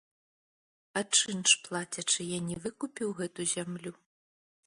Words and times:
А 1.01 1.03
чынш 1.17 1.51
плацячы, 1.67 2.17
я 2.31 2.39
не 2.49 2.57
выкупіў 2.65 3.09
гэту 3.23 3.41
зямлю? 3.55 3.93